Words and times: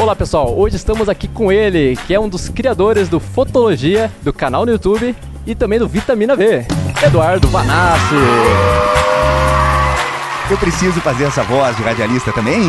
Olá 0.00 0.16
pessoal, 0.16 0.58
hoje 0.58 0.76
estamos 0.76 1.10
aqui 1.10 1.28
com 1.28 1.52
ele, 1.52 1.94
que 2.06 2.14
é 2.14 2.18
um 2.18 2.26
dos 2.26 2.48
criadores 2.48 3.06
do 3.06 3.20
Fotologia, 3.20 4.10
do 4.22 4.32
canal 4.32 4.64
no 4.64 4.72
YouTube 4.72 5.14
e 5.46 5.54
também 5.54 5.78
do 5.78 5.86
Vitamina 5.86 6.34
V, 6.34 6.64
Eduardo 7.02 7.46
Vanassi. 7.48 8.14
Eu 10.50 10.56
preciso 10.56 11.02
fazer 11.02 11.24
essa 11.24 11.42
voz 11.42 11.76
de 11.76 11.82
radialista 11.82 12.32
também? 12.32 12.62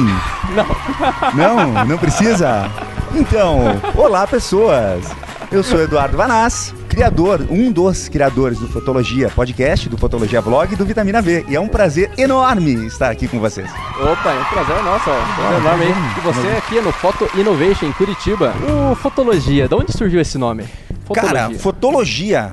Não. 0.54 0.66
Não, 1.34 1.86
não 1.86 1.98
precisa? 1.98 2.70
Então, 3.16 3.80
olá 3.96 4.28
pessoas! 4.28 5.06
Eu 5.50 5.64
sou 5.64 5.82
Eduardo 5.82 6.18
Vanassi, 6.18 6.74
criador, 6.96 7.48
um 7.50 7.72
dos 7.72 8.10
criadores 8.10 8.60
do 8.60 8.68
Fotologia 8.68 9.30
Podcast, 9.30 9.88
do 9.88 9.98
Fotologia 9.98 10.42
Vlog 10.42 10.74
e 10.74 10.76
do 10.76 10.86
Vitamina 10.86 11.22
V. 11.22 11.46
E 11.48 11.56
é 11.56 11.60
um 11.60 11.70
prazer 11.70 12.12
enorme 12.18 12.86
estar 12.86 13.10
aqui 13.10 13.30
com 13.30 13.40
vocês. 13.40 13.72
Opa, 13.98 14.30
é 14.32 14.40
um 14.40 14.44
prazer 14.44 14.84
nosso, 14.84 15.10
ó. 15.10 15.54
É 15.54 15.58
enorme, 15.58 15.86
hein? 15.86 15.94
E 16.18 16.20
você 16.20 16.48
aqui 16.58 16.82
no 16.82 16.92
Foto 16.92 17.30
Innovation 17.40 17.86
em 17.86 17.94
Curitiba. 17.94 18.54
O 18.92 18.96
Fotologia, 18.96 19.70
de 19.70 19.74
onde 19.74 19.94
surgiu 19.94 20.20
esse 20.20 20.38
nome? 20.38 20.66
Cara, 21.14 21.50
fotologia. 21.52 22.52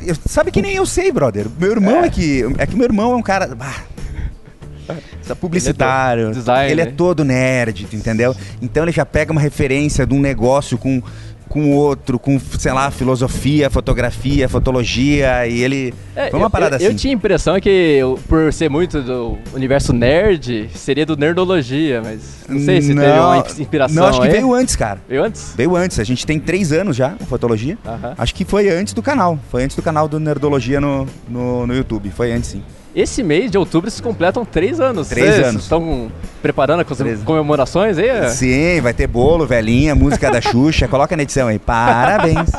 eu- 0.00 0.14
sabe 0.26 0.52
que 0.52 0.62
nem 0.62 0.76
eu 0.76 0.86
sei, 0.86 1.10
brother. 1.10 1.46
Meu 1.58 1.72
irmão 1.72 2.04
é, 2.04 2.06
É. 2.06 2.10
que. 2.10 2.44
É 2.58 2.66
que 2.66 2.76
meu 2.76 2.84
irmão 2.84 3.12
é 3.12 3.16
um 3.16 3.22
cara. 3.22 3.50
ah, 3.60 4.94
essa 5.20 5.34
publicitário. 5.34 6.22
Ele 6.22 6.30
é 6.30 6.34
todo 6.34 6.38
designer. 6.44 6.70
Ele 6.70 6.80
é 6.80 6.86
todo 6.86 7.24
nerd, 7.24 7.88
entendeu? 7.92 8.34
Então 8.60 8.84
ele 8.84 8.92
já 8.92 9.04
pega 9.04 9.32
uma 9.32 9.40
referência 9.40 10.06
de 10.06 10.14
um 10.14 10.20
negócio 10.20 10.78
com 10.78 11.02
com 11.52 11.70
outro, 11.76 12.18
com, 12.18 12.40
sei 12.58 12.72
lá, 12.72 12.90
filosofia, 12.90 13.68
fotografia, 13.68 14.48
fotologia, 14.48 15.46
e 15.46 15.60
ele. 15.62 15.92
É, 16.16 16.30
Foi 16.30 16.40
uma 16.40 16.46
eu- 16.46 16.50
parada 16.50 16.76
eu, 16.76 16.76
assim. 16.78 16.86
Eu 16.86 16.94
tinha 16.94 17.12
a 17.12 17.16
impressão 17.16 17.60
que, 17.60 17.68
eu, 17.68 18.18
por 18.26 18.50
ser 18.54 18.70
muito 18.70 19.02
do 19.02 19.36
universo 19.52 19.92
nerd, 19.92 20.70
seria 20.74 21.04
do 21.04 21.14
Nerdologia, 21.14 22.00
mas 22.02 22.44
não 22.48 22.58
sei 22.58 22.80
se 22.80 22.94
teve 22.94 23.18
uma 23.18 23.38
ins- 23.38 23.58
inspiração 23.60 23.96
Não, 24.02 24.08
acho 24.08 24.20
que 24.22 24.26
aí. 24.28 24.32
veio 24.32 24.54
antes, 24.54 24.74
cara. 24.76 24.98
Veio 25.06 25.22
antes? 25.22 25.52
Veio 25.54 25.76
antes. 25.76 26.00
A 26.00 26.04
gente 26.04 26.24
tem 26.24 26.40
três 26.40 26.72
anos 26.72 26.96
já, 26.96 27.10
com 27.10 27.26
fotologia. 27.26 27.76
Aham. 27.86 28.14
Acho 28.16 28.34
que 28.34 28.44
foi 28.46 28.70
antes 28.70 28.94
do 28.94 29.02
canal. 29.02 29.38
Foi 29.50 29.62
antes 29.62 29.76
do 29.76 29.82
canal 29.82 30.08
do 30.08 30.18
Nerdologia 30.18 30.80
no, 30.80 31.06
no, 31.28 31.66
no 31.66 31.74
YouTube. 31.74 32.10
Foi 32.10 32.32
antes, 32.32 32.48
sim. 32.50 32.62
Esse 32.94 33.22
mês 33.22 33.50
de 33.50 33.56
outubro 33.56 33.90
se 33.90 34.02
completam 34.02 34.44
três 34.44 34.78
anos. 34.78 35.08
Três 35.08 35.34
Vocês 35.34 35.46
anos. 35.46 35.62
Estão 35.62 36.12
preparando 36.42 36.80
as 36.88 36.98
Três. 36.98 37.22
comemorações 37.22 37.96
aí? 37.96 38.28
Sim, 38.30 38.80
vai 38.82 38.92
ter 38.92 39.06
bolo, 39.06 39.46
velhinha, 39.46 39.94
música 39.94 40.30
da 40.30 40.40
Xuxa. 40.42 40.86
Coloca 40.86 41.16
na 41.16 41.22
edição 41.22 41.48
aí. 41.48 41.58
Parabéns. 41.58 42.50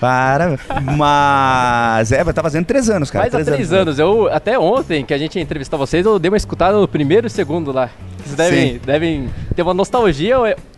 Parabéns. 0.00 0.60
Mas, 0.96 2.12
é, 2.12 2.24
vai 2.24 2.32
estar 2.32 2.42
fazendo 2.42 2.64
três 2.64 2.88
anos, 2.88 3.10
cara. 3.10 3.28
Mas 3.30 3.48
há 3.48 3.52
três 3.52 3.72
anos. 3.72 3.98
Eu, 3.98 4.28
até 4.32 4.58
ontem 4.58 5.04
que 5.04 5.12
a 5.12 5.18
gente 5.18 5.36
ia 5.36 5.42
entrevistar 5.42 5.76
vocês, 5.76 6.04
eu 6.06 6.18
dei 6.18 6.30
uma 6.30 6.36
escutada 6.36 6.78
no 6.78 6.88
primeiro 6.88 7.26
e 7.26 7.30
segundo 7.30 7.70
lá. 7.72 7.90
Vocês 8.24 8.36
devem, 8.36 8.72
Sim. 8.74 8.80
devem 8.84 9.30
ter 9.54 9.62
uma 9.62 9.74
nostalgia 9.74 10.36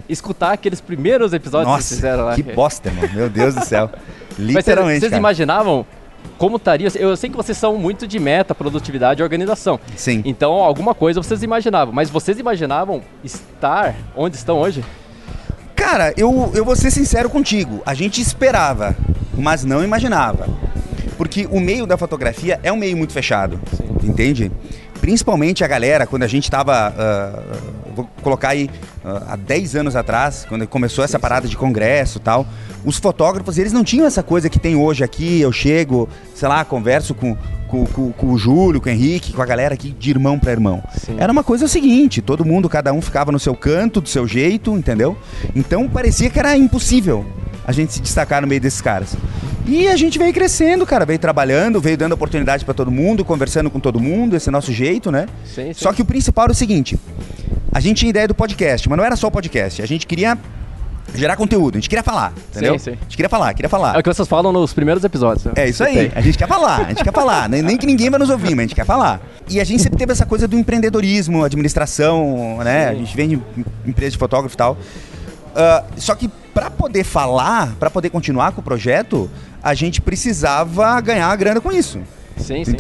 escutar 0.09 0.53
aqueles 0.53 0.81
primeiros 0.81 1.33
episódios 1.33 1.69
que 1.71 1.77
Nossa, 1.77 1.95
fizeram 1.95 2.25
lá. 2.25 2.35
que 2.35 2.43
bosta, 2.43 2.91
mano. 2.91 3.09
Meu 3.15 3.29
Deus 3.29 3.55
do 3.55 3.65
céu. 3.65 3.91
Mas 4.37 4.37
vocês- 4.39 4.57
Literalmente, 4.57 5.01
vocês 5.01 5.13
imaginavam 5.13 5.87
como 6.39 6.57
estaria? 6.57 6.89
Eu 6.97 7.17
sei 7.17 7.31
que 7.31 7.37
vocês 7.37 7.57
são 7.57 7.77
muito 7.77 8.07
de 8.07 8.19
meta, 8.19 8.55
produtividade 8.55 9.21
e 9.21 9.23
organização. 9.23 9.81
Sim. 9.97 10.23
Então, 10.25 10.53
alguma 10.53 10.95
coisa 10.95 11.23
vocês 11.23 11.43
imaginavam. 11.43 11.95
Mas 11.95 12.11
vocês 12.11 12.39
imaginavam 12.39 13.03
estar 13.25 13.95
onde 14.15 14.37
estão 14.37 14.59
hoje? 14.59 14.85
Cara, 15.75 16.13
eu, 16.17 16.51
eu 16.55 16.65
vou 16.65 16.75
ser 16.75 16.91
sincero 16.91 17.29
contigo. 17.31 17.83
A 17.85 17.95
gente 17.95 18.21
esperava, 18.21 18.97
mas 19.37 19.65
não 19.65 19.85
imaginava. 19.85 20.49
Porque 21.17 21.47
o 21.51 21.61
meio 21.61 21.87
da 21.87 21.97
fotografia 21.97 22.61
é 22.63 22.73
um 22.73 22.77
meio 22.77 22.97
muito 22.97 23.13
fechado. 23.13 23.61
Entende? 24.03 24.51
Principalmente 25.01 25.65
a 25.65 25.67
galera, 25.67 26.07
quando 26.07 26.23
a 26.23 26.27
gente 26.27 26.51
tava. 26.51 26.95
ah, 26.97 27.43
vou 27.97 28.09
colocar 28.23 28.51
aí 28.51 28.71
ah, 29.05 29.29
há 29.31 29.37
10 29.37 29.75
anos 29.77 29.97
atrás, 29.97 30.45
quando 30.49 30.67
começou 30.69 31.03
essa 31.03 31.19
parada 31.19 31.49
de 31.49 31.57
congresso 31.57 32.19
e 32.19 32.21
tal. 32.21 32.47
Os 32.85 32.99
fotógrafos, 32.99 33.59
eles 33.59 33.73
não 33.73 33.83
tinham 33.83 34.07
essa 34.07 34.23
coisa 34.23 34.49
que 34.49 34.59
tem 34.61 34.77
hoje 34.77 35.03
aqui. 35.03 35.41
Eu 35.41 35.51
chego, 35.51 36.09
sei 36.35 36.47
lá, 36.49 36.65
converso 36.65 37.15
com, 37.15 37.37
com, 37.67 37.85
com- 37.87 38.13
com 38.13 38.27
o 38.33 38.39
Júlio, 38.39 38.81
com 38.81 38.89
o 38.89 38.93
Henrique, 38.93 39.33
com 39.33 39.43
a 39.43 39.47
galera 39.47 39.75
aqui 39.75 39.91
de 39.91 40.11
irmão 40.11 40.39
para 40.39 40.53
irmão. 40.53 40.81
Sim. 41.05 41.17
Era 41.19 41.33
uma 41.33 41.43
coisa 41.43 41.67
seguinte, 41.67 42.23
todo 42.23 42.45
mundo, 42.45 42.69
cada 42.69 42.93
um 42.93 43.01
ficava 43.01 43.33
no 43.33 43.41
seu 43.41 43.57
canto, 43.57 44.01
do 44.01 44.09
seu 44.09 44.29
jeito, 44.29 44.77
entendeu? 44.77 45.17
Então 45.55 45.89
parecia 45.89 46.31
que 46.31 46.39
era 46.39 46.57
impossível 46.57 47.25
a 47.67 47.73
gente 47.73 47.93
se 47.95 48.01
destacar 48.01 48.41
no 48.41 48.47
meio 48.47 48.61
desses 48.61 48.81
caras. 48.81 49.17
E 49.67 49.89
a 49.89 49.97
gente 49.97 50.17
veio 50.17 50.33
crescendo, 50.33 50.87
cara, 50.87 51.05
veio 51.05 51.19
trabalhando, 51.19 51.81
veio 51.81 51.97
dando 51.99 52.13
oportunidade 52.13 52.65
para 52.65 52.73
todo 52.73 52.89
mundo, 52.89 53.25
conversando 53.25 53.69
com 53.69 53.81
todo 53.81 53.99
mundo, 53.99 54.37
esse 54.37 54.49
é 54.49 54.53
nosso 54.53 54.73
jeito, 54.73 55.11
né? 55.11 55.27
Sim, 55.45 55.73
sim. 55.73 55.75
Só 55.75 55.93
que 55.93 56.01
o 56.01 56.05
principal 56.05 56.45
era 56.45 56.53
o 56.53 56.55
seguinte: 56.55 56.97
a 57.77 57.81
gente 57.81 57.99
tinha 57.99 58.09
ideia 58.11 58.27
do 58.27 58.35
podcast, 58.35 58.89
mas 58.89 58.97
não 58.97 59.05
era 59.05 59.17
só 59.17 59.27
o 59.27 59.31
podcast, 59.31 59.83
a 59.83 59.87
gente 59.87 60.07
queria 60.07 60.39
gerar 61.15 61.37
conteúdo, 61.37 61.77
a 61.77 61.79
gente 61.79 61.89
queria 61.91 62.03
falar, 62.03 62.33
entendeu? 62.51 62.79
sim. 62.79 62.93
A 62.93 63.03
gente 63.05 63.17
queria 63.17 63.29
falar, 63.29 63.53
queria 63.53 63.69
falar. 63.69 63.95
É 63.95 63.99
o 63.99 64.03
que 64.03 64.09
vocês 64.13 64.27
falam 64.27 64.51
nos 64.51 64.73
primeiros 64.73 65.05
episódios. 65.05 65.47
É 65.55 65.69
isso 65.69 65.85
aí. 65.85 66.11
A 66.15 66.21
gente 66.23 66.39
quer 66.39 66.49
falar, 66.49 66.81
a 66.81 66.89
gente 66.89 67.05
quer 67.05 67.13
falar. 67.13 67.49
Nem, 67.51 67.61
nem 67.63 67.77
que 67.77 67.85
ninguém 67.87 68.09
vai 68.09 68.19
nos 68.19 68.31
ouvir, 68.31 68.51
mas 68.55 68.61
a 68.61 68.63
gente 68.63 68.75
quer 68.75 68.87
falar. 68.87 69.21
E 69.49 69.61
a 69.61 69.65
gente 69.65 69.83
sempre 69.83 69.99
teve 69.99 70.11
essa 70.11 70.25
coisa 70.25 70.49
do 70.49 70.57
empreendedorismo, 70.59 71.45
administração, 71.45 72.59
né? 72.65 72.89
A 72.89 72.93
Sim. 72.93 72.99
gente 73.01 73.17
vem 73.17 73.29
de 73.29 73.35
em- 73.35 73.65
empresa 73.87 74.13
de 74.13 74.19
fotógrafo 74.19 74.55
e 74.55 74.57
tal. 74.57 74.79
Ah, 75.55 75.85
só 75.97 76.15
que 76.15 76.29
para 76.55 76.71
poder 76.71 77.05
falar, 77.05 77.75
para 77.79 77.91
poder 77.91 78.09
continuar 78.11 78.53
com 78.53 78.61
o 78.61 78.65
projeto, 78.65 79.31
a 79.63 79.75
gente 79.75 80.01
precisava 80.01 80.99
ganhar 81.03 81.29
a 81.29 81.37
grana 81.37 81.61
com 81.61 81.71
isso. 81.71 82.01
Sim, 82.39 82.65
sim. 82.65 82.71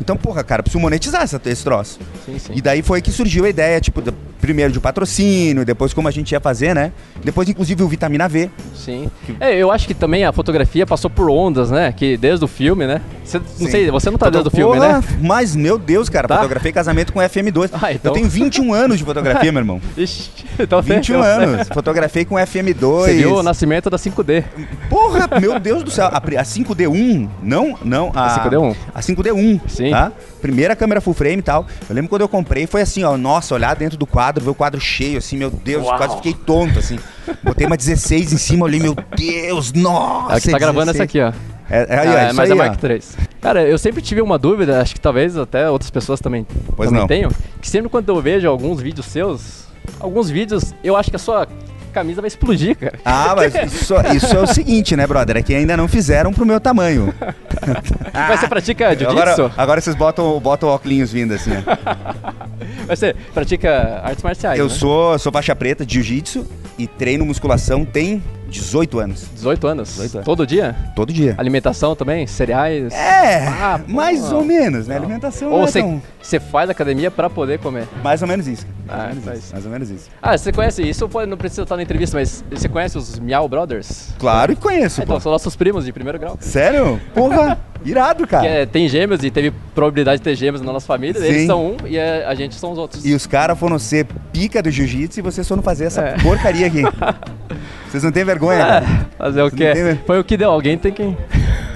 Então, 0.00 0.16
porra, 0.16 0.42
cara, 0.42 0.62
preciso 0.62 0.80
monetizar 0.80 1.22
essa, 1.22 1.40
esse 1.44 1.62
troço. 1.62 1.98
Sim, 2.24 2.38
sim. 2.38 2.52
E 2.54 2.60
daí 2.62 2.82
foi 2.82 3.02
que 3.02 3.10
surgiu 3.12 3.44
a 3.44 3.48
ideia, 3.48 3.80
tipo, 3.80 4.00
do- 4.00 4.14
primeiro 4.40 4.72
de 4.72 4.80
patrocínio, 4.80 5.64
depois 5.64 5.92
como 5.92 6.08
a 6.08 6.10
gente 6.10 6.32
ia 6.32 6.40
fazer, 6.40 6.74
né? 6.74 6.92
Depois, 7.22 7.46
inclusive, 7.48 7.82
o 7.82 7.88
Vitamina 7.88 8.26
V. 8.28 8.48
Sim. 8.74 9.10
É, 9.38 9.54
eu 9.54 9.70
acho 9.70 9.86
que 9.86 9.92
também 9.94 10.24
a 10.24 10.32
fotografia 10.32 10.86
passou 10.86 11.10
por 11.10 11.28
ondas, 11.30 11.70
né? 11.70 11.92
Que 11.92 12.16
desde 12.16 12.44
o 12.44 12.48
filme, 12.48 12.86
né? 12.86 13.02
Você, 13.30 13.40
não 13.60 13.70
sei, 13.70 13.90
você 13.90 14.10
não 14.10 14.18
tá 14.18 14.28
desde 14.30 14.48
o 14.48 14.50
filme, 14.50 14.74
Porra, 14.76 14.98
né? 15.00 15.04
Mas, 15.22 15.54
meu 15.54 15.78
Deus, 15.78 16.08
cara, 16.08 16.26
Tá? 16.26 16.36
fotografei 16.36 16.72
casamento 16.72 17.12
com 17.12 17.20
FM2. 17.20 17.70
Ah, 17.82 17.92
então. 17.92 18.10
Eu 18.10 18.14
tenho 18.14 18.28
21 18.28 18.74
anos 18.74 18.98
de 18.98 19.04
fotografia, 19.04 19.50
meu 19.52 19.60
irmão. 19.60 19.80
Ixi, 19.96 20.30
então 20.58 20.82
você- 20.82 20.94
21 20.94 21.22
anos. 21.22 21.68
Fotografei 21.68 22.24
com 22.24 22.34
FM2. 22.34 22.80
Você 23.04 23.14
viu 23.14 23.34
o 23.36 23.42
nascimento 23.42 23.88
da 23.88 23.96
5D. 23.96 24.44
Porra, 24.88 25.28
meu 25.40 25.58
Deus 25.58 25.82
do 25.82 25.90
céu. 25.90 26.06
A, 26.06 26.16
a 26.18 26.44
5D1, 26.44 27.28
não, 27.42 27.78
não. 27.84 28.10
A, 28.14 28.26
A 28.26 28.44
5D1? 28.50 28.76
A 28.94 29.00
5D1. 29.00 29.60
Sim. 29.68 29.90
Tá? 29.90 30.12
Primeira 30.42 30.74
câmera 30.76 31.00
full 31.00 31.14
frame 31.14 31.38
e 31.38 31.42
tal. 31.42 31.66
Eu 31.88 31.94
lembro 31.94 32.08
quando 32.10 32.22
eu 32.22 32.28
comprei, 32.28 32.66
foi 32.66 32.82
assim, 32.82 33.04
ó. 33.04 33.16
Nossa, 33.16 33.54
olhar 33.54 33.74
dentro 33.76 33.96
do 33.98 34.06
quadro, 34.06 34.42
ver 34.44 34.50
o 34.50 34.54
quadro 34.54 34.80
cheio, 34.80 35.18
assim, 35.18 35.36
meu 35.36 35.50
Deus, 35.50 35.84
Uau. 35.86 35.96
quase 35.96 36.16
fiquei 36.16 36.34
tonto, 36.34 36.78
assim. 36.78 36.98
Botei 37.42 37.66
uma 37.66 37.76
16 37.76 38.32
em 38.32 38.36
cima, 38.38 38.64
olhei, 38.64 38.80
meu 38.80 38.96
Deus, 39.16 39.72
nossa. 39.72 40.36
É 40.36 40.40
que 40.40 40.50
tá 40.50 40.58
gravando 40.58 40.90
essa 40.90 41.04
16. 41.06 41.08
aqui, 41.08 41.20
ó. 41.20 41.49
É, 41.70 41.86
é, 41.88 41.98
aí, 41.98 42.08
Ah, 42.08 42.26
isso 42.26 42.36
mas 42.36 42.50
aí, 42.50 42.58
é. 42.58 42.60
Mark 42.60 42.82
III. 42.82 43.00
Cara, 43.40 43.62
eu 43.62 43.78
sempre 43.78 44.02
tive 44.02 44.20
uma 44.20 44.38
dúvida, 44.38 44.80
acho 44.80 44.94
que 44.94 45.00
talvez 45.00 45.36
até 45.36 45.70
outras 45.70 45.90
pessoas 45.90 46.20
também, 46.20 46.46
Pois 46.76 46.88
também 46.88 47.00
não. 47.00 47.08
tenham, 47.08 47.30
que 47.60 47.68
sempre 47.70 47.88
quando 47.88 48.08
eu 48.08 48.20
vejo 48.20 48.48
alguns 48.48 48.80
vídeos 48.80 49.06
seus, 49.06 49.64
alguns 49.98 50.28
vídeos, 50.28 50.74
eu 50.84 50.96
acho 50.96 51.10
que 51.10 51.16
a 51.16 51.18
sua 51.18 51.46
camisa 51.92 52.20
vai 52.20 52.28
explodir, 52.28 52.76
cara. 52.76 52.98
Ah, 53.04 53.34
mas 53.36 53.54
isso, 53.72 53.94
isso 54.14 54.36
é 54.36 54.40
o 54.40 54.46
seguinte, 54.46 54.94
né, 54.96 55.06
brother? 55.06 55.36
É 55.38 55.42
que 55.42 55.54
ainda 55.54 55.76
não 55.76 55.88
fizeram 55.88 56.32
pro 56.32 56.44
meu 56.46 56.60
tamanho. 56.60 57.12
Mas 58.12 58.40
você 58.40 58.48
pratica 58.48 58.90
jiu-jitsu? 58.96 59.10
Agora, 59.20 59.52
agora 59.56 59.80
vocês 59.80 59.94
botam, 59.96 60.38
botam 60.40 60.68
óculos 60.68 61.12
vindo 61.12 61.34
assim, 61.34 61.50
ó. 61.52 62.34
Mas 62.88 62.98
você 62.98 63.14
pratica 63.34 64.00
artes 64.04 64.22
marciais, 64.22 64.58
Eu 64.58 64.66
né? 64.66 64.70
sou, 64.70 65.18
sou 65.18 65.30
faixa 65.32 65.54
preta 65.54 65.84
de 65.84 65.94
jiu-jitsu 65.94 66.46
e 66.78 66.86
treino 66.86 67.24
musculação 67.26 67.84
tem 67.84 68.22
18 68.50 68.98
anos. 68.98 69.26
18 69.34 69.66
anos. 69.66 69.88
18 69.90 70.14
anos. 70.16 70.24
Todo 70.26 70.46
dia? 70.46 70.76
Todo 70.94 71.12
dia. 71.12 71.34
Alimentação 71.38 71.94
também? 71.96 72.26
Cereais? 72.26 72.92
É, 72.92 73.46
Ah, 73.48 73.80
mais 73.86 74.32
ou 74.32 74.44
menos, 74.44 74.86
né? 74.86 74.96
Alimentação 74.96 75.50
Ou 75.52 75.62
é 75.62 75.66
você, 75.66 76.00
você 76.20 76.40
faz 76.40 76.68
academia 76.68 77.10
pra 77.10 77.30
poder 77.30 77.58
comer? 77.58 77.86
Mais 78.02 78.20
ou 78.22 78.28
menos 78.28 78.46
isso. 78.46 78.66
Ah, 78.88 78.96
mais, 78.96 79.08
ou 79.08 79.14
menos 79.14 79.24
faz. 79.24 79.38
isso. 79.38 79.52
mais 79.52 79.64
ou 79.66 79.70
menos 79.72 79.90
isso. 79.90 80.08
Ah, 80.20 80.36
você 80.36 80.52
conhece, 80.52 80.82
isso 80.88 81.08
não 81.28 81.36
precisa 81.36 81.62
estar 81.62 81.76
na 81.76 81.82
entrevista, 81.82 82.16
mas 82.18 82.44
você 82.50 82.68
conhece 82.68 82.98
os 82.98 83.18
Miau 83.18 83.48
Brothers? 83.48 84.08
Claro 84.18 84.54
que 84.56 84.60
conheço, 84.60 85.00
Ah, 85.00 85.04
então, 85.04 85.20
são 85.20 85.30
nossos 85.32 85.54
primos 85.56 85.84
de 85.84 85.92
primeiro 85.92 86.18
grau. 86.18 86.36
Sério? 86.40 87.00
Porra, 87.14 87.58
irado, 87.84 88.26
cara. 88.26 88.46
É, 88.46 88.66
tem 88.66 88.88
gêmeos 88.88 89.22
e 89.22 89.30
teve 89.30 89.52
probabilidade 89.74 90.18
de 90.18 90.24
ter 90.24 90.34
gêmeos 90.34 90.60
na 90.60 90.72
nossa 90.72 90.86
família. 90.86 91.20
Sim. 91.20 91.26
Eles 91.26 91.46
são 91.46 91.66
um 91.72 91.76
e 91.86 91.98
a, 91.98 92.28
a 92.28 92.34
gente 92.34 92.54
são 92.56 92.72
os 92.72 92.78
outros. 92.78 93.04
E 93.04 93.14
os 93.14 93.26
caras 93.26 93.58
foram 93.58 93.78
ser 93.78 94.06
pica 94.32 94.62
do 94.62 94.70
jiu-jitsu 94.70 95.20
e 95.20 95.22
vocês 95.22 95.46
foram 95.46 95.62
fazer 95.62 95.84
essa 95.84 96.00
É. 96.02 96.16
porcaria 96.18 96.66
aqui. 96.66 96.82
Vocês 97.90 98.02
não 98.02 98.12
têm 98.12 98.24
vergonha, 98.24 98.58
cara? 98.58 98.86
É, 98.86 99.16
fazer 99.18 99.42
o 99.42 99.50
quê? 99.50 99.72
tem? 99.72 100.00
Foi 100.06 100.20
o 100.20 100.24
que 100.24 100.36
deu. 100.36 100.50
Alguém 100.50 100.78
tem 100.78 100.92
que. 100.92 101.16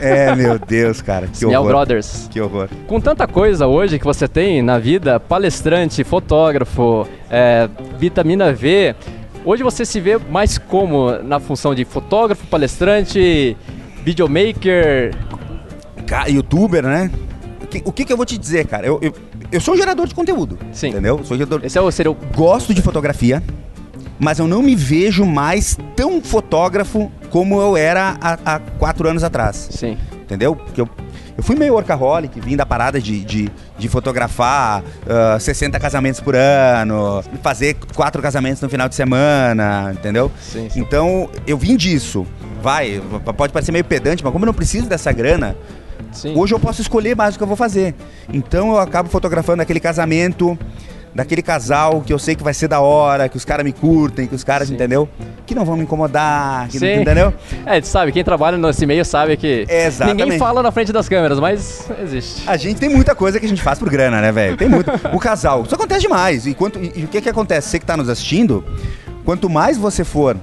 É, 0.01 0.35
meu 0.35 0.59
Deus, 0.59 1.01
cara. 1.03 1.27
Que 1.27 1.45
horror. 1.47 1.67
Brothers. 1.67 2.29
Que 2.31 2.41
horror. 2.41 2.69
Com 2.87 3.01
tanta 3.01 3.27
coisa 3.27 3.67
hoje 3.67 3.99
que 3.99 4.05
você 4.05 4.29
tem 4.29 4.63
na 4.63 4.79
vida, 4.79 5.19
palestrante, 5.19 6.05
fotógrafo, 6.05 7.07
é, 7.31 7.69
vitamina 7.99 8.53
V, 8.53 8.95
hoje 9.45 9.63
você 9.63 9.85
se 9.85 10.01
vê 10.01 10.19
mais 10.19 10.59
como 10.59 11.11
na 11.23 11.41
função 11.41 11.75
de 11.75 11.85
fotógrafo, 11.85 12.47
palestrante, 12.47 13.57
videomaker? 14.05 15.15
Cara, 16.07 16.31
youtuber, 16.31 16.83
né? 16.83 17.11
O 17.63 17.67
que, 17.67 17.83
o 17.87 17.93
que 17.93 18.05
que 18.05 18.13
eu 18.13 18.17
vou 18.17 18.27
te 18.27 18.39
dizer, 18.39 18.67
cara? 18.67 18.87
Eu, 18.87 18.99
eu, 19.03 19.13
eu 19.51 19.61
sou 19.61 19.75
um 19.75 19.77
gerador 19.77 20.07
de 20.07 20.15
conteúdo. 20.15 20.59
Sim. 20.73 20.89
Entendeu? 20.89 21.25
Sou 21.25 21.37
gerador. 21.37 21.61
Esse 21.65 21.79
é 21.79 21.81
o, 21.81 21.91
seria 21.91 22.13
o 22.13 22.17
Gosto 22.35 22.75
de 22.75 22.83
fotografia. 22.83 23.43
Mas 24.19 24.39
eu 24.39 24.47
não 24.47 24.63
me 24.63 24.75
vejo 24.75 25.25
mais 25.25 25.77
tão 25.97 26.21
fotógrafo 26.21 27.11
como 27.31 27.61
eu 27.61 27.77
era 27.77 28.17
há, 28.21 28.39
há 28.45 28.59
quatro 28.59 29.09
anos 29.09 29.25
atrás. 29.25 29.69
Sim. 29.71 29.97
Entendeu? 30.23 30.57
Porque 30.57 30.81
eu, 30.81 30.89
eu 31.37 31.43
fui 31.43 31.57
meio 31.57 31.75
workaholic, 31.75 32.41
vim 32.41 32.57
da 32.57 32.65
parada 32.65 33.01
de, 33.01 33.25
de, 33.25 33.51
de 33.79 33.89
fotografar 33.89 34.83
uh, 34.83 35.39
60 35.39 35.79
casamentos 35.79 36.21
por 36.21 36.35
ano, 36.35 37.23
fazer 37.43 37.77
quatro 37.95 38.23
casamentos 38.23 38.63
no 38.63 38.69
final 38.69 38.89
de 38.89 38.95
semana, 38.95 39.93
entendeu? 39.93 40.31
Sim, 40.41 40.71
sim. 40.71 40.81
Então, 40.81 41.29
eu 41.47 41.59
vim 41.59 41.77
disso. 41.77 42.27
Vai, 42.63 43.03
pode 43.37 43.53
parecer 43.53 43.73
meio 43.73 43.85
pedante, 43.85 44.25
mas 44.25 44.33
como 44.33 44.45
eu 44.45 44.47
não 44.47 44.55
preciso 44.55 44.89
dessa 44.89 45.13
grana, 45.13 45.55
Sim. 46.15 46.35
Hoje 46.37 46.55
eu 46.55 46.61
posso 46.61 46.81
escolher 46.81 47.17
mais 47.17 47.35
o 47.35 47.39
que 47.39 47.43
eu 47.43 47.49
vou 47.49 47.57
fazer. 47.57 47.95
Então 48.33 48.71
eu 48.71 48.79
acabo 48.79 49.09
fotografando 49.09 49.63
aquele 49.63 49.81
casamento, 49.81 50.57
daquele 51.15 51.43
casal 51.43 52.03
que 52.05 52.13
eu 52.13 52.19
sei 52.19 52.35
que 52.35 52.43
vai 52.43 52.53
ser 52.53 52.67
da 52.69 52.81
hora, 52.81 53.29
que 53.29 53.37
os 53.37 53.45
caras 53.45 53.65
me 53.65 53.73
curtem, 53.73 54.27
que 54.27 54.35
os 54.35 54.43
caras, 54.43 54.71
entendeu? 54.71 55.09
Que 55.47 55.55
não 55.55 55.65
vão 55.65 55.77
me 55.77 55.85
incomodar, 55.85 56.69
que 56.69 56.81
não, 56.81 56.89
entendeu? 56.89 57.33
É, 57.67 57.81
tu 57.81 57.87
sabe, 57.87 58.13
quem 58.13 58.23
trabalha 58.25 58.59
nesse 58.59 58.85
meio 58.85 59.05
sabe 59.05 59.37
que 59.37 59.65
Exatamente. 59.69 60.23
ninguém 60.23 60.39
fala 60.39 60.63
na 60.63 60.71
frente 60.71 60.93
das 60.93 61.09
câmeras, 61.09 61.39
mas 61.39 61.89
existe. 62.03 62.43
A 62.49 62.57
gente 62.57 62.79
tem 62.79 62.89
muita 62.89 63.15
coisa 63.15 63.39
que 63.39 63.47
a 63.47 63.49
gente 63.49 63.63
faz 63.63 63.79
por 63.79 63.89
grana, 63.89 64.21
né, 64.21 64.33
velho? 64.33 64.57
Tem 64.57 64.69
muito. 64.69 64.91
O 65.13 65.19
casal, 65.19 65.63
isso 65.63 65.75
acontece 65.75 66.03
demais. 66.03 66.47
E, 66.47 66.55
quanto, 66.55 66.79
e, 66.79 66.93
e 66.97 67.05
o 67.05 67.09
que 67.09 67.21
que 67.21 67.29
acontece? 67.29 67.69
Você 67.69 67.79
que 67.79 67.87
tá 67.87 67.97
nos 67.97 68.09
assistindo, 68.09 68.65
quanto 69.25 69.49
mais 69.49 69.79
você 69.79 70.05
for 70.05 70.37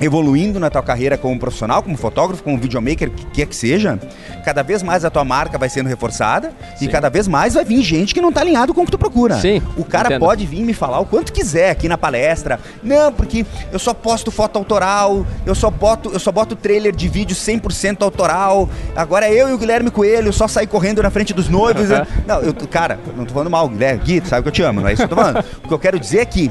evoluindo 0.00 0.58
na 0.58 0.68
tua 0.70 0.82
carreira 0.82 1.16
como 1.16 1.38
profissional, 1.38 1.82
como 1.82 1.96
fotógrafo, 1.96 2.42
como 2.42 2.58
videomaker, 2.58 3.10
que 3.10 3.24
quer 3.26 3.46
que 3.46 3.54
seja, 3.54 3.98
cada 4.44 4.62
vez 4.62 4.82
mais 4.82 5.04
a 5.04 5.10
tua 5.10 5.24
marca 5.24 5.56
vai 5.58 5.68
sendo 5.68 5.88
reforçada 5.88 6.52
Sim. 6.76 6.86
e 6.86 6.88
cada 6.88 7.08
vez 7.08 7.28
mais 7.28 7.54
vai 7.54 7.64
vir 7.64 7.82
gente 7.82 8.12
que 8.14 8.20
não 8.20 8.32
tá 8.32 8.40
alinhado 8.40 8.74
com 8.74 8.82
o 8.82 8.84
que 8.84 8.90
tu 8.90 8.98
procura. 8.98 9.36
Sim, 9.38 9.62
O 9.76 9.84
cara 9.84 10.08
entendo. 10.08 10.20
pode 10.20 10.46
vir 10.46 10.62
me 10.64 10.74
falar 10.74 10.98
o 11.00 11.06
quanto 11.06 11.32
quiser 11.32 11.70
aqui 11.70 11.88
na 11.88 11.96
palestra. 11.98 12.58
Não, 12.82 13.12
porque 13.12 13.46
eu 13.70 13.78
só 13.78 13.94
posto 13.94 14.30
foto 14.30 14.56
autoral, 14.58 15.24
eu 15.46 15.54
só 15.54 15.70
boto, 15.70 16.10
eu 16.12 16.18
só 16.18 16.32
boto 16.32 16.56
trailer 16.56 16.94
de 16.94 17.08
vídeo 17.08 17.36
100% 17.36 18.02
autoral. 18.02 18.68
Agora 18.96 19.26
é 19.26 19.32
eu 19.32 19.48
e 19.48 19.52
o 19.52 19.58
Guilherme 19.58 19.90
Coelho 19.90 20.32
só 20.32 20.48
sair 20.48 20.66
correndo 20.66 21.02
na 21.02 21.10
frente 21.10 21.32
dos 21.32 21.48
noivos. 21.48 21.90
Aham. 21.90 22.06
Não, 22.26 22.40
eu, 22.40 22.54
cara, 22.54 22.98
não 23.16 23.24
tô 23.24 23.32
falando 23.34 23.50
mal, 23.50 23.68
Guilherme, 23.68 24.00
Gui, 24.04 24.22
sabe 24.26 24.42
que 24.42 24.48
eu 24.48 24.52
te 24.52 24.62
amo, 24.62 24.80
não 24.80 24.88
é 24.88 24.92
isso 24.92 25.06
que 25.06 25.12
eu 25.12 25.16
tô 25.16 25.22
falando. 25.22 25.44
o 25.64 25.68
que 25.68 25.74
eu 25.74 25.78
quero 25.78 25.98
dizer 25.98 26.18
é 26.20 26.24
que 26.24 26.50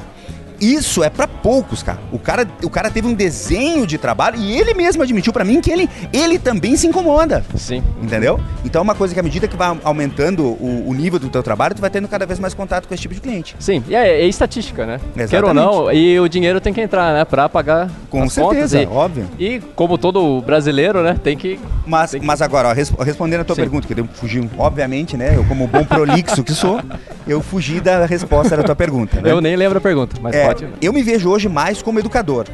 isso 0.62 1.04
é 1.04 1.10
pra 1.10 1.28
poucos, 1.28 1.81
cara. 1.84 1.98
O 2.12 2.19
cara, 2.19 2.48
o 2.63 2.69
cara 2.69 2.90
teve 2.92 3.08
um 3.08 3.13
desenho 3.13 3.86
de 3.88 3.98
trabalho 3.98 4.38
e 4.38 4.58
ele 4.58 4.74
mesmo 4.74 5.02
admitiu 5.02 5.34
pra 5.34 5.44
mim 5.44 5.60
que 5.60 5.72
ele, 5.72 5.90
ele 6.13 6.38
também 6.38 6.75
se 6.78 6.86
incomoda. 6.88 7.44
Sim. 7.56 7.84
Entendeu? 8.02 8.40
Então 8.63 8.80
é 8.81 8.84
uma 8.84 8.96
coisa 8.96 9.13
que 9.13 9.19
à 9.19 9.24
medida 9.24 9.48
que 9.48 9.56
vai 9.58 9.75
aumentando 9.84 10.44
o, 10.46 10.86
o 10.88 10.94
nível 10.94 11.18
do 11.19 11.30
teu 11.30 11.42
trabalho, 11.42 11.74
tu 11.75 11.81
vai 11.81 11.90
tendo 11.90 12.08
cada 12.08 12.25
vez 12.25 12.40
mais 12.40 12.54
contato 12.54 12.88
com 12.88 12.94
esse 12.94 13.02
tipo 13.02 13.13
de 13.13 13.22
cliente. 13.22 13.56
Sim, 13.60 13.84
e 13.88 13.96
é, 13.96 14.22
é 14.22 14.28
estatística, 14.28 14.86
né? 14.86 14.96
Exatamente. 15.16 15.30
Quer 15.31 15.44
ou 15.44 15.54
não, 15.54 15.92
e 15.92 16.19
o 16.19 16.28
dinheiro 16.30 16.62
tem 16.62 16.72
que 16.74 16.81
entrar, 16.81 17.14
né? 17.14 17.25
Pra 17.25 17.50
pagar 17.50 17.90
Com 18.10 18.24
as 18.24 18.36
contas. 18.36 18.69
certeza, 18.69 18.81
E, 18.81 18.86
óbvio. 18.86 19.28
e 19.40 19.60
como 19.75 19.98
todo 19.98 20.42
brasileiro, 20.42 21.02
né? 21.04 21.18
Tem 21.24 21.36
que. 21.36 21.60
Mas, 21.86 22.12
Tem 22.12 22.19
que- 22.22 22.25
mas 22.28 22.42
agora, 22.42 22.69
ó, 22.69 22.74
res- 22.74 22.94
respondendo 23.00 23.42
a 23.42 23.44
tua 23.44 23.56
Sim. 23.56 23.62
pergunta, 23.64 23.88
que 23.88 24.00
eu 24.00 24.07
fugi, 24.14 24.48
obviamente, 24.57 25.18
né? 25.18 25.34
Eu, 25.36 25.44
como 25.46 25.68
bom 25.68 25.84
prolixo 25.84 26.44
que 26.44 26.54
sou, 26.54 26.80
eu 27.28 27.42
fugi 27.42 27.80
da 27.80 28.06
resposta 28.06 28.56
da 28.56 28.64
tua 28.64 28.75
pergunta. 28.75 29.19
Né? 29.22 29.31
Eu 29.31 29.42
nem 29.42 29.56
lembro 29.56 29.78
a 29.78 29.81
pergunta, 29.81 30.16
mas 30.22 30.36
É, 30.36 30.50
eu 30.81 30.92
me 30.94 31.03
vejo 31.03 31.30
hoje 31.30 31.48
mais 31.50 31.81
como 31.81 32.00
educador. 32.00 32.48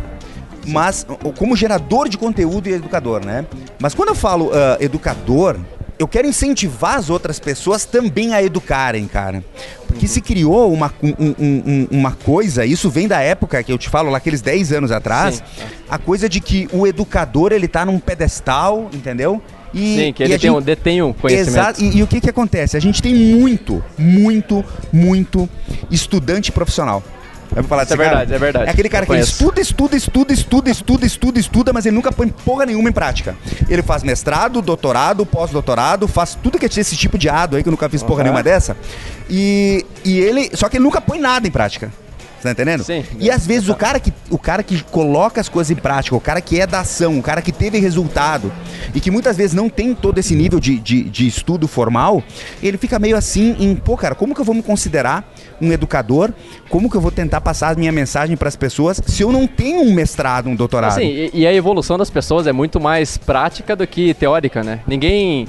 Mas 0.65 1.05
como 1.38 1.55
gerador 1.55 2.09
de 2.09 2.17
conteúdo 2.17 2.67
e 2.67 2.73
educador, 2.73 3.25
né? 3.25 3.45
Mas 3.79 3.94
quando 3.95 4.09
eu 4.09 4.15
falo 4.15 4.51
ah, 4.53 4.77
educador, 4.81 5.55
eu 5.97 6.07
quero 6.07 6.27
incentivar 6.27 6.95
as 6.97 7.09
outras 7.09 7.39
pessoas 7.39 7.85
também 7.85 8.33
a 8.33 8.44
educarem, 8.44 9.07
cara. 9.07 9.44
Porque 9.88 10.05
Uhum. 10.05 10.11
se 10.11 10.19
criou 10.21 10.71
uma, 10.73 10.94
um- 11.01 11.13
um- 11.17 11.35
um- 11.39 11.88
uma 11.89 12.11
coisa, 12.11 12.65
isso 12.65 12.89
vem 12.89 13.07
da 13.07 13.21
época 13.21 13.63
que 13.63 13.71
eu 13.71 13.77
te 13.77 13.88
falo, 13.89 14.11
lá 14.11 14.17
aqueles 14.17 14.41
10 14.41 14.73
anos 14.73 14.91
atrás, 14.91 15.35
Sim. 15.38 15.63
a 15.89 15.97
coisa 15.97 16.27
de 16.27 16.41
que 16.41 16.67
o 16.73 16.85
educador, 16.85 17.53
ele 17.53 17.67
tá 17.69 17.85
num 17.85 17.97
pedestal, 17.97 18.89
entendeu? 18.93 19.41
E, 19.73 19.95
Sim, 19.95 20.13
que 20.13 20.23
ele 20.23 20.38
tem 20.38 20.51
um, 20.51 20.55
gente- 20.55 20.65
detém 20.65 21.01
um 21.01 21.13
conhecimento. 21.13 21.50
Exato. 21.50 21.83
E, 21.83 21.97
e 21.97 22.03
o 22.03 22.07
que 22.07 22.19
que 22.21 22.29
acontece? 22.29 22.75
A 22.75 22.79
gente 22.79 23.01
tem 23.01 23.15
muito, 23.15 23.81
muito, 23.97 24.63
muito 24.91 25.50
estudante 25.89 26.51
profissional. 26.51 27.01
Eu 27.57 27.63
vou 27.63 27.69
falar 27.69 27.83
Isso 27.83 27.94
é 27.94 27.98
cara? 27.98 28.09
verdade, 28.09 28.33
é 28.33 28.38
verdade. 28.38 28.68
É 28.68 28.69
aquele 28.71 28.88
cara 28.89 29.04
Eu 29.04 29.07
que 29.07 29.13
ele 29.13 29.21
conheço. 29.21 29.31
estuda, 29.44 29.62
estuda, 29.62 29.95
estuda, 29.95 30.33
estuda, 30.33 30.69
estuda, 30.71 31.06
estuda, 31.06 31.39
estuda, 31.39 31.74
mas 31.74 31.86
ele 31.86 31.95
nunca 31.95 32.12
põe 32.12 32.27
porra 32.30 32.65
nenhuma 32.65 32.88
em 32.89 32.92
prática. 32.92 33.36
Ele 33.68 33.81
faz 33.81 34.04
mestrado, 34.04 34.62
doutorado, 34.62 35.25
pós-doutorado, 35.25 36.07
faz 36.07 36.36
tudo 36.36 36.59
que 36.59 36.65
é 36.65 36.69
esse 36.69 36.95
tipo 36.95 37.18
de 37.18 37.27
ado 37.27 37.56
aí, 37.56 37.63
que 37.63 37.69
eu 37.69 37.71
nunca 37.71 37.89
fiz 37.89 38.04
porra 38.04 38.18
Aham. 38.19 38.24
nenhuma 38.25 38.44
dessa. 38.44 38.77
E, 39.30 39.86
e 40.06 40.19
ele. 40.19 40.51
Só 40.54 40.69
que 40.69 40.77
ele 40.77 40.83
nunca 40.83 41.01
põe 41.01 41.19
nada 41.19 41.48
em 41.48 41.51
prática. 41.51 41.92
Você 42.38 42.44
tá 42.44 42.51
entendendo? 42.51 42.84
Sim. 42.84 43.04
E 43.19 43.31
às 43.31 43.48
vezes 43.48 43.68
o 43.68 43.74
cara, 43.75 44.00
que, 44.00 44.13
o 44.30 44.38
cara 44.38 44.62
que 44.62 44.84
coloca 44.84 45.42
as 45.42 45.50
coisas 45.50 45.72
em 45.72 45.75
prática, 45.75 46.16
o 46.16 46.22
cara 46.22 46.39
que 46.39 46.60
é 46.62 46.68
da 46.68 46.81
ação, 46.81 47.18
o 47.18 47.22
cara 47.24 47.42
que 47.42 47.51
teve 47.51 47.80
resultado 47.80 48.51
e 48.94 49.00
que 49.00 49.10
muitas 49.10 49.36
vezes 49.36 49.54
não 49.56 49.68
tem 49.69 49.95
todo 49.95 50.19
esse 50.19 50.36
nível 50.36 50.60
de, 50.60 50.78
de, 50.80 51.04
de 51.04 51.28
estudo 51.28 51.68
formal, 51.68 52.22
ele 52.62 52.78
fica 52.78 53.00
meio 53.00 53.18
assim 53.18 53.56
em, 53.60 53.75
pô, 53.75 53.98
cara, 53.98 54.13
como 54.13 54.36
que 54.36 54.42
eu 54.42 54.45
vou 54.45 54.54
me 54.54 54.62
considerar 54.62 55.28
um 55.60 55.72
educador? 55.72 56.31
Como 56.69 56.89
que 56.89 56.95
eu 56.95 57.01
vou 57.01 57.10
tentar 57.12 57.42
passar 57.42 57.74
a 57.74 57.75
minha 57.75 57.92
mensagem 57.92 58.38
para 58.38 58.48
as 58.48 58.56
pessoas 58.56 59.01
se 59.07 59.24
eu 59.24 59.31
não 59.31 59.48
tenho 59.48 59.81
um 59.81 59.92
mestrado, 59.92 60.48
um 60.48 60.56
doutorado? 60.56 60.92
Assim, 60.92 61.07
e, 61.07 61.31
e 61.34 61.48
a 61.48 61.54
evolução 61.54 61.98
das 61.98 62.10
pessoas 62.12 62.45
é 62.45 62.51
muito 62.54 62.80
mais 62.80 63.18
prática 63.18 63.75
do 63.75 63.88
que 63.88 64.13
teórica, 64.13 64.63
né? 64.63 64.81
Ninguém. 64.86 65.48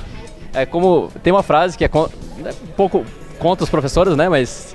É 0.54 0.64
como. 0.64 1.10
Tem 1.22 1.30
uma 1.32 1.42
frase 1.42 1.76
que 1.76 1.84
é, 1.84 1.88
con- 1.88 2.08
é 2.42 2.48
um 2.48 2.72
pouco 2.74 3.04
contra 3.38 3.62
os 3.64 3.68
professores, 3.70 4.16
né? 4.16 4.28
Mas. 4.30 4.74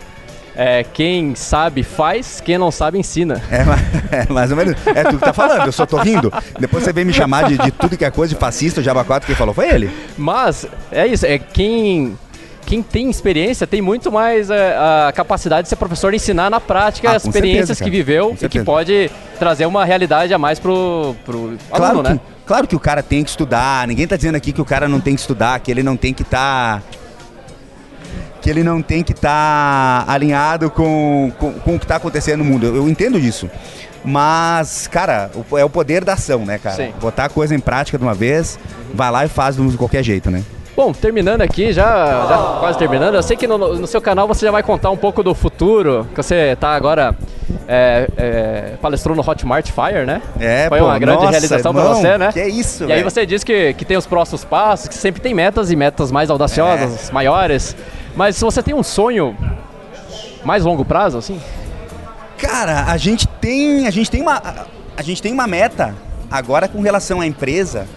É, 0.56 0.84
quem 0.84 1.34
sabe 1.36 1.82
faz, 1.84 2.40
quem 2.40 2.58
não 2.58 2.70
sabe 2.72 3.00
ensina. 3.00 3.42
É, 3.52 4.22
é 4.24 4.32
mais 4.32 4.52
ou 4.52 4.58
menos. 4.58 4.76
É 4.88 5.04
tu 5.04 5.18
que 5.18 5.26
tá 5.26 5.34
falando, 5.34 5.66
eu 5.66 5.72
só 5.72 5.86
tô 5.86 5.98
rindo. 5.98 6.32
Depois 6.60 6.84
você 6.84 6.94
vem 6.94 7.06
me 7.06 7.14
chamar 7.14 7.46
de, 7.48 7.58
de 7.58 7.72
tudo 7.72 7.98
que 7.98 8.06
é 8.06 8.12
coisa, 8.12 8.34
de 8.34 8.40
fascista, 8.40 8.82
de 8.82 8.90
abacato, 8.90 9.26
quem 9.26 9.36
falou 9.36 9.54
foi 9.54 9.70
ele. 9.70 9.90
Mas 10.18 10.68
é 10.92 11.08
isso, 11.08 11.26
é 11.26 11.38
quem. 11.40 12.18
Quem 12.66 12.82
tem 12.82 13.10
experiência 13.10 13.68
tem 13.68 13.82
muito 13.82 14.10
mais 14.10 14.50
é, 14.50 14.74
a 14.78 15.12
capacidade 15.14 15.64
de 15.64 15.70
ser 15.70 15.76
professor 15.76 16.14
ensinar 16.14 16.50
na 16.50 16.62
prática 16.62 17.10
Ah, 17.12 17.16
as 17.18 17.26
experiências 17.26 17.78
certeza, 17.78 17.84
que 17.84 17.90
viveu 17.90 18.38
e 18.42 18.48
que 18.48 18.64
pode 18.64 19.12
trazer 19.38 19.66
uma 19.66 19.84
realidade 19.84 20.34
a 20.34 20.38
mais 20.38 20.60
pro, 20.60 21.14
pro 21.26 21.58
Claro, 21.70 21.86
aluno, 21.86 22.04
que, 22.04 22.14
né? 22.14 22.20
claro 22.46 22.66
que 22.66 22.74
o 22.76 22.80
cara 22.80 23.04
tem 23.04 23.22
que 23.22 23.32
estudar. 23.32 23.86
Ninguém 23.86 24.08
tá 24.08 24.16
dizendo 24.16 24.36
aqui 24.36 24.54
que 24.54 24.62
o 24.62 24.66
cara 24.66 24.88
não 24.88 25.02
tem 25.02 25.14
que 25.14 25.20
estudar, 25.20 25.60
que 25.60 25.70
ele 25.70 25.84
não 25.84 25.98
tem 25.98 26.14
que 26.14 26.22
estar. 26.22 26.82
Que 28.44 28.50
ele 28.50 28.62
não 28.62 28.82
tem 28.82 29.02
que 29.02 29.14
estar 29.14 30.04
alinhado 30.06 30.70
com, 30.70 31.32
com, 31.40 31.54
com 31.54 31.76
o 31.76 31.80
que 31.80 31.88
tá 31.88 31.96
acontecendo 31.96 32.40
no 32.40 32.46
mundo. 32.46 32.66
Eu, 32.66 32.76
eu 32.76 32.90
entendo 32.90 33.20
disso. 33.20 33.50
Mas, 34.04 34.86
cara, 34.86 35.32
é 35.58 35.64
o 35.64 35.70
poder 35.70 36.04
da 36.04 36.14
ação, 36.14 36.46
né, 36.46 36.58
cara? 36.58 36.76
Sim. 36.76 36.94
Botar 37.00 37.26
a 37.26 37.30
coisa 37.30 37.56
em 37.56 37.60
prática 37.60 37.98
de 37.98 38.04
uma 38.04 38.14
vez, 38.14 38.60
vai 38.94 39.10
lá 39.10 39.24
e 39.24 39.30
faz 39.30 39.56
de 39.56 39.78
qualquer 39.78 40.04
jeito, 40.04 40.30
né? 40.30 40.44
Bom, 40.76 40.92
terminando 40.92 41.42
aqui, 41.42 41.72
já, 41.72 42.26
já 42.28 42.58
quase 42.60 42.80
terminando, 42.80 43.14
eu 43.14 43.22
sei 43.22 43.38
que 43.38 43.46
no, 43.46 43.58
no 43.58 43.86
seu 43.86 44.02
canal 44.02 44.28
você 44.28 44.44
já 44.46 44.52
vai 44.52 44.64
contar 44.64 44.90
um 44.90 44.98
pouco 44.98 45.22
do 45.22 45.36
futuro, 45.36 46.08
que 46.16 46.24
você 46.24 46.58
tá 46.60 46.70
agora, 46.70 47.16
é, 47.68 48.08
é, 48.18 48.74
palestrou 48.82 49.16
no 49.16 49.22
Hotmart 49.22 49.70
Fire, 49.70 50.04
né? 50.04 50.20
É, 50.40 50.66
Foi 50.70 50.80
pô, 50.80 50.86
uma 50.86 50.98
grande 50.98 51.20
nossa, 51.20 51.30
realização 51.30 51.72
irmão, 51.72 51.94
você, 51.96 52.18
né? 52.18 52.32
que 52.32 52.44
isso, 52.44 52.86
E 52.86 52.92
aí 52.92 53.00
velho. 53.04 53.10
você 53.12 53.24
diz 53.24 53.44
que, 53.44 53.76
que 53.76 53.86
tem 53.86 53.98
os 53.98 54.08
próximos 54.08 54.44
passos, 54.44 54.88
que 54.88 54.96
sempre 54.96 55.22
tem 55.22 55.32
metas 55.32 55.70
e 55.70 55.76
metas 55.76 56.12
mais 56.12 56.32
audaciosas, 56.32 57.08
É. 57.10 57.14
maiores, 57.14 57.76
mas 58.16 58.36
se 58.36 58.44
você 58.44 58.64
tem 58.64 58.74
um 58.74 58.82
sonho 58.84 59.38
mais 60.44 60.66
longo 60.66 60.84
prazo, 60.84 61.20
assim, 61.20 61.40
Cara, 62.38 62.86
a 62.92 62.98
gente 62.98 63.26
tem, 63.28 63.88
a 63.88 63.92
gente 63.92 64.10
tem 64.12 64.22
uma, 64.22 64.42
a 64.98 65.02
gente 65.04 65.22
tem 65.22 65.32
uma 65.32 65.48
meta 65.48 65.94
agora 66.30 66.68
com 66.68 66.82
relação 66.82 67.22
à 67.22 67.28
empresa 67.28 67.88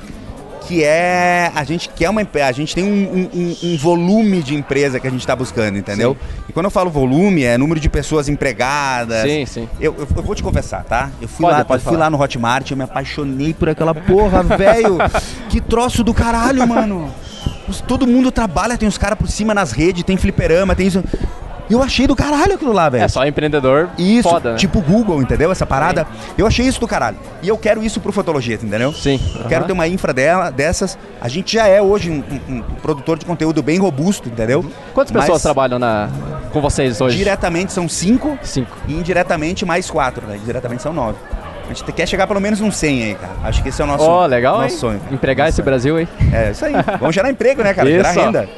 que 0.67 0.83
é 0.85 1.51
a 1.55 1.65
gente 1.65 1.89
quer 1.89 2.11
uma 2.11 2.21
a 2.47 2.53
gente 2.53 2.75
tem 2.75 2.85
um, 2.85 2.89
um- 2.89 3.31
um- 3.41 3.57
um 3.73 3.77
volume 3.77 4.43
de 4.43 4.55
empresa 4.55 4.99
que 5.01 5.07
a 5.07 5.11
gente 5.11 5.21
está 5.21 5.35
buscando, 5.37 5.79
entendeu? 5.79 6.17
E 6.49 6.53
quando 6.53 6.67
eu 6.67 6.71
falo 6.71 6.91
volume 6.91 7.45
é 7.45 7.57
número 7.57 7.79
de 7.81 7.89
pessoas 7.89 8.29
empregadas. 8.29 9.23
sim, 9.23 9.47
sim. 9.47 9.69
Eu, 9.81 9.95
eu- 9.99 10.09
eu 10.17 10.23
vou 10.23 10.35
te 10.35 10.43
confessar, 10.43 10.85
tá? 10.85 11.11
Eu 11.21 11.29
fui, 11.29 11.45
Pode, 11.47 11.59
lá, 11.59 11.65
pode 11.65 11.81
eu 11.81 11.85
fui 11.85 11.93
falar. 11.93 12.05
lá 12.07 12.11
no 12.11 12.21
Hotmart, 12.21 12.71
eu 12.71 12.77
me 12.77 12.83
apaixonei 12.85 13.55
por 13.55 13.69
aquela 13.69 13.95
porra, 13.95 14.43
velho. 14.57 14.99
Que 15.49 15.61
troço 15.61 16.03
do 16.03 16.13
caralho, 16.13 16.67
mano. 16.67 17.11
Todo 17.89 18.07
mundo 18.07 18.31
trabalha, 18.31 18.77
tem 18.79 18.89
os 18.89 18.97
caras 18.99 19.19
por 19.19 19.29
cima 19.29 19.53
nas 19.55 19.73
redes, 19.73 20.05
tem 20.05 20.17
fliperama, 20.17 20.75
tem 20.75 20.87
isso. 20.87 21.03
Eu 21.69 21.83
achei 21.83 22.07
do 22.07 22.15
caralho 22.15 22.55
aquilo 22.55 22.73
lá, 22.73 22.89
velho. 22.89 23.03
É 23.05 23.09
só 23.09 23.27
empreendedor 23.27 23.89
Isso, 23.99 24.29
foda, 24.29 24.53
né? 24.53 24.57
tipo 24.57 24.81
Google, 24.81 25.21
entendeu? 25.21 25.51
Essa 25.51 25.67
parada. 25.67 26.07
Eu 26.39 26.47
achei 26.47 26.67
isso 26.67 26.79
do 26.81 26.87
caralho. 26.87 27.17
E 27.43 27.49
eu 27.49 27.59
quero 27.59 27.83
isso 27.83 28.01
pro 28.01 28.13
Fotologia, 28.13 28.55
entendeu? 28.55 28.93
Sim. 28.93 29.21
Eu 29.35 29.47
quero 29.47 29.65
ter 29.65 29.73
uma 29.73 29.87
infra 29.89 30.13
dela, 30.13 30.51
dessas. 30.51 30.97
A 31.21 31.29
gente 31.29 31.55
já 31.55 31.67
é 31.67 31.83
hoje 31.83 32.11
um, 32.11 32.23
um- 32.49 32.57
um 32.59 32.63
produtor 32.83 33.19
de 33.19 33.25
conteúdo 33.25 33.63
bem 33.63 33.79
robusto, 33.79 34.29
entendeu? 34.29 34.65
Quantas 34.95 35.13
Mas 35.13 35.25
pessoas 35.25 35.43
trabalham 35.43 35.79
na, 35.79 36.09
com 36.53 36.61
vocês 36.61 37.01
hoje? 37.01 37.17
Diretamente 37.17 37.73
são 37.73 37.89
cinco 37.89 38.39
Cinco. 38.43 38.71
e 38.87 38.95
indiretamente 38.95 39.65
mais 39.67 39.91
quatro, 39.91 40.27
né? 40.27 40.39
Diretamente 40.45 40.83
são 40.83 40.93
nove. 40.93 41.19
A 41.65 41.73
gente 41.73 41.83
quer 41.93 42.07
chegar 42.07 42.29
pelo 42.29 42.41
menos 42.41 42.61
uns 42.61 42.77
100 42.77 43.03
aí, 43.03 43.15
cara. 43.17 43.33
Acho 43.43 43.61
que 43.61 43.71
esse 43.71 43.83
é 43.83 43.85
o 43.85 43.89
nosso, 43.89 44.05
Ó, 44.05 44.25
legal, 44.25 44.61
nosso 44.61 44.73
hein? 44.75 44.79
sonho. 44.79 45.01
cara. 45.01 45.15
Empregar 45.15 45.47
Nosso 45.47 45.49
esse 45.49 45.57
sonho. 45.57 45.65
Brasil 45.65 45.97
aí. 45.97 46.09
É, 46.33 46.51
isso 46.53 46.65
aí. 46.65 46.73
Vamos 47.01 47.13
gerar 47.13 47.29
emprego, 47.29 47.61
né, 47.65 47.75
cara? 47.75 47.91
Gerar 47.91 48.11
Isso. 48.13 48.21
renda. 48.21 48.49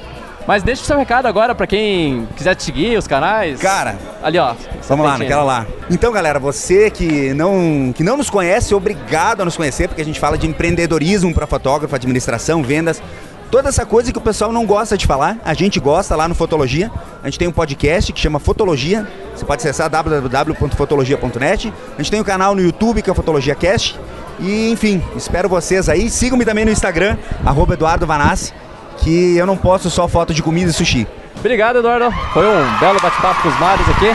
Mas 0.49 0.63
deixa 0.63 0.81
o 0.81 0.87
seu 0.87 0.97
recado 0.97 1.27
agora 1.27 1.55
para 1.55 1.67
quem 1.67 2.27
quiser 2.35 2.55
te 2.55 2.63
seguir, 2.63 2.97
os 2.97 3.07
canais. 3.07 3.61
Cara, 3.61 3.99
ali 4.23 4.39
ó. 4.39 4.55
Vamos 4.89 5.05
lá, 5.05 5.19
naquela 5.19 5.43
lá. 5.43 5.67
Então, 5.91 6.11
galera, 6.11 6.39
você 6.39 6.91
que 6.91 7.35
não, 7.35 7.93
que 7.95 8.03
não 8.03 8.17
nos 8.17 8.31
conhece, 8.31 8.75
obrigado 8.75 9.43
a 9.43 9.45
nos 9.45 9.59
conhecer, 9.59 9.89
porque 9.89 10.01
a 10.01 10.05
gente 10.07 10.19
fala 10.19 10.39
de 10.39 10.47
empreendedorismo 10.47 11.35
para 11.35 11.47
fotógrafo, 11.47 11.95
administração, 11.95 12.63
vendas. 12.63 13.03
Toda 13.51 13.69
essa 13.69 13.85
coisa 13.85 14.11
que 14.11 14.17
o 14.17 14.23
pessoal 14.23 14.51
não 14.51 14.65
gosta 14.65 14.97
de 14.97 15.07
falar, 15.07 15.37
a 15.45 15.53
gente 15.53 15.79
gosta 15.79 16.17
lá 16.17 16.27
no 16.27 16.35
Fotologia. 16.35 16.91
A 17.23 17.27
gente 17.27 17.39
tem 17.39 17.47
um 17.47 17.53
podcast 17.53 18.11
que 18.11 18.19
chama 18.19 18.39
Fotologia. 18.39 19.07
Você 19.37 19.45
pode 19.45 19.61
acessar 19.61 19.91
www.fotologia.net. 19.91 21.75
A 21.95 22.01
gente 22.01 22.11
tem 22.11 22.23
um 22.23 22.25
canal 22.25 22.55
no 22.55 22.63
YouTube 22.63 23.03
que 23.03 23.11
é 23.11 23.13
o 23.13 23.15
Fotologia 23.15 23.55
Cast. 23.55 24.01
E 24.41 24.71
enfim, 24.71 25.03
espero 25.15 25.47
vocês 25.47 25.91
aí. 25.91 26.09
Sigam-me 26.09 26.47
também 26.47 26.65
no 26.65 26.71
Instagram, 26.71 27.19
arroba 27.45 27.75
Eduardo 27.75 28.07
Vanassi, 28.07 28.55
que 28.99 29.37
eu 29.37 29.47
não 29.47 29.57
posto 29.57 29.89
só 29.91 30.07
foto 30.07 30.35
de 30.35 30.43
comida 30.43 30.71
e 30.71 30.75
sushi. 30.75 31.07
Obrigado, 31.39 31.79
Eduardo. 31.79 32.11
Foi 32.33 32.47
um 32.47 32.79
belo 32.79 33.01
bate-papo 33.01 33.43
com 33.43 33.49
os 33.49 33.59
mares 33.59 33.89
aqui. 33.89 34.15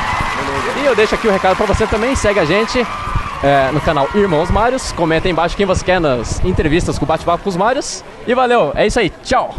E 0.82 0.86
eu 0.86 0.96
deixo 0.96 1.16
aqui 1.16 1.28
o 1.28 1.32
recado 1.32 1.56
para 1.56 1.66
você 1.66 1.88
também. 1.88 2.16
Segue 2.16 2.40
a 2.40 2.46
gente 2.46 2.86
é, 3.42 3.72
no 3.72 3.80
canal 3.80 4.10
Irmãos 4.14 4.52
Mários. 4.52 4.92
Comenta 4.92 5.28
aí 5.28 5.32
embaixo 5.32 5.56
quem 5.56 5.66
você 5.66 5.84
quer 5.84 6.00
nas 6.00 6.44
entrevistas 6.44 6.98
com 7.00 7.06
o 7.06 7.08
bate-papo 7.08 7.44
com 7.44 7.50
os 7.50 7.56
Mários. 7.56 8.04
E 8.28 8.34
valeu, 8.34 8.72
é 8.76 8.86
isso 8.86 9.00
aí. 9.00 9.10
Tchau. 9.24 9.56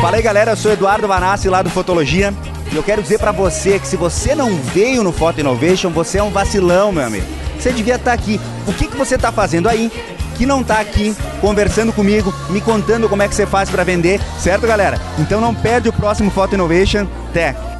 Fala 0.00 0.16
aí, 0.16 0.22
galera. 0.22 0.52
Eu 0.52 0.56
sou 0.56 0.72
Eduardo 0.72 1.08
Vanassi, 1.08 1.48
lá 1.48 1.62
do 1.62 1.70
Fotologia. 1.70 2.32
E 2.70 2.76
eu 2.76 2.82
quero 2.82 3.02
dizer 3.02 3.18
para 3.18 3.32
você 3.32 3.78
que 3.78 3.86
se 3.86 3.96
você 3.96 4.34
não 4.34 4.54
veio 4.56 5.02
no 5.02 5.12
Photo 5.12 5.40
Innovation, 5.40 5.90
você 5.90 6.18
é 6.18 6.22
um 6.22 6.30
vacilão, 6.30 6.92
meu 6.92 7.04
amigo. 7.04 7.26
Você 7.58 7.72
devia 7.72 7.96
estar 7.96 8.12
tá 8.12 8.12
aqui. 8.12 8.40
O 8.66 8.72
que, 8.72 8.86
que 8.86 8.96
você 8.96 9.16
está 9.16 9.32
fazendo 9.32 9.68
aí 9.68 9.90
que 10.38 10.46
não 10.46 10.60
está 10.60 10.80
aqui 10.80 11.14
conversando 11.40 11.92
comigo, 11.92 12.32
me 12.48 12.60
contando 12.60 13.08
como 13.08 13.22
é 13.22 13.28
que 13.28 13.34
você 13.34 13.44
faz 13.44 13.68
para 13.68 13.82
vender, 13.82 14.20
certo, 14.38 14.66
galera? 14.66 14.98
Então 15.18 15.40
não 15.40 15.52
perde 15.52 15.88
o 15.88 15.92
próximo 15.92 16.30
Photo 16.30 16.54
Innovation. 16.54 17.06
Até! 17.28 17.77